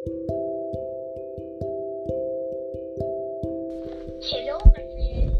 [0.00, 0.16] Hello,
[4.64, 5.36] my friend.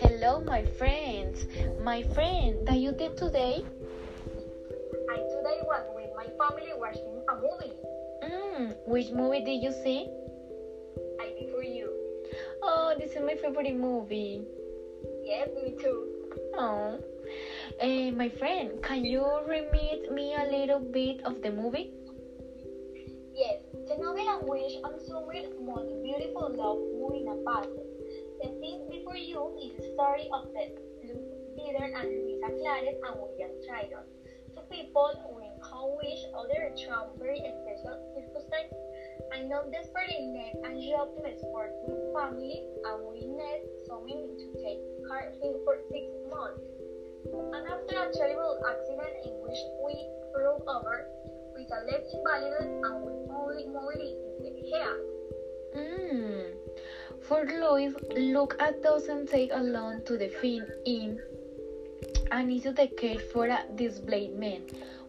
[0.00, 1.46] Hello, my friends.
[1.80, 3.64] My friend, that you did today?
[5.08, 7.72] I today was with my family watching a movie.
[8.22, 10.10] Mm, which movie did you see?
[11.18, 11.88] I did for you.
[12.62, 14.44] Oh, this is my favorite movie.
[15.24, 16.28] Yes, me too.
[16.58, 16.98] Oh.
[17.80, 19.72] Eh, my friend, can you read
[20.12, 21.94] me a little bit of the movie?
[23.34, 24.28] Yes, the novel
[24.84, 27.64] I'm assuming most beautiful love moving apart.
[28.44, 30.68] The thing before you is the story of the
[31.56, 34.04] Peter and Louisa Clark and William Triton.
[34.52, 38.84] Two people who encounter each other through very special circumstances.
[39.32, 44.46] I know desperate Ned and job to sport with family and we Ned something to
[44.60, 46.60] take care of him for six months.
[47.32, 49.96] And after a terrible accident in which we
[50.36, 50.91] rolled over
[51.72, 54.96] with only mobility in the head.
[55.76, 56.52] Mm.
[57.22, 61.20] For Louis, Luke doesn't take alone to the Finn Inn
[62.30, 64.62] and is care for a displaced man.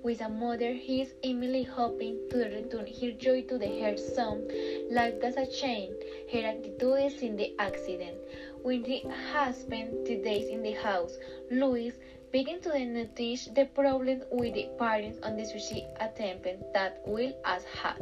[0.04, 4.48] With a mother, he is Emily hoping to return her joy to the her son.
[4.92, 5.96] Life does a change.
[6.32, 8.18] Her attitude is in the accident.
[8.62, 11.18] When he has spent two days in the house,
[11.50, 11.94] Louis
[12.34, 17.64] begin to notice the problem with the parents on the suicide attempt that Will has
[17.64, 18.02] had.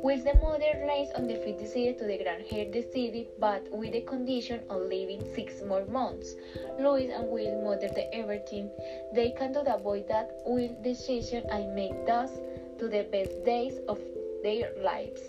[0.00, 3.90] Will the mother lies on the feet decided to grant her the city, but with
[3.90, 6.36] the condition of living six more months.
[6.78, 8.70] Louis and Will mother the everything
[9.12, 12.30] they can do to avoid that will decision and make thus
[12.78, 13.98] to the best days of
[14.44, 15.20] their lives.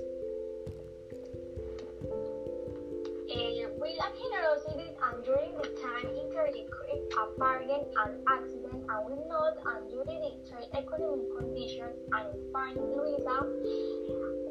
[4.16, 10.32] Generosity and during the time interlinked a bargain and accident and will not and the
[10.48, 13.38] trade economic conditions and find Louisa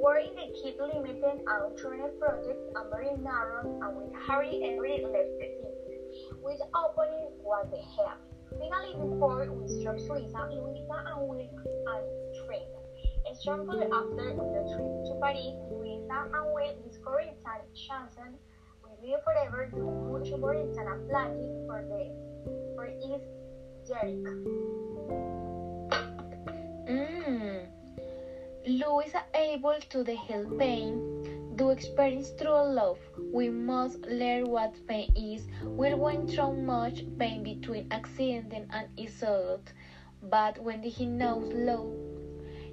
[0.01, 5.01] were in the keep limited and trained projects and very narrow and with Harry every
[5.01, 6.05] left the city.
[6.43, 8.21] With opening was the head.
[8.53, 12.05] Finally before we struck Suiza, Louisa and Will and
[12.45, 12.71] trained.
[13.43, 18.39] Shortly after the trip to Paris, Louisa and Will discovered San Chanson
[19.05, 20.97] live forever do much more than a
[21.67, 22.03] for the
[22.75, 23.29] for East
[23.87, 24.33] Jericho.
[26.89, 27.67] Mm.
[28.67, 32.99] Louis is able to the help pain, do experience true love.
[33.33, 35.43] We must learn what pain is.
[35.67, 39.73] We went through much pain between accident and isolate,
[40.23, 41.93] but when he knows love,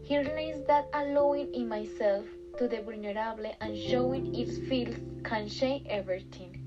[0.03, 2.25] he learns that allowing in myself
[2.57, 6.57] to the vulnerable and showing its feels can change everything.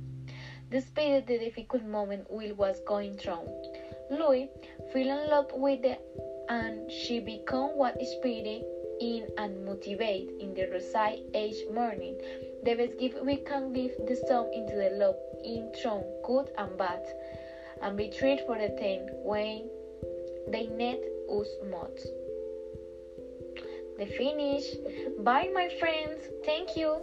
[0.70, 3.46] Despite the difficult moment Will was going through,
[4.10, 4.50] Louis
[4.92, 6.00] fell in love with it
[6.48, 8.64] and she became what spirit
[9.00, 12.16] in and motivate in the rosy age morning.
[12.64, 16.76] The best gift we can give the sun into the love in through good and
[16.78, 17.04] bad,
[17.82, 19.68] and be treated for the thing when
[20.48, 22.23] they need us most
[23.99, 24.75] the finish.
[25.19, 26.21] Bye, my friends.
[26.44, 27.03] Thank you.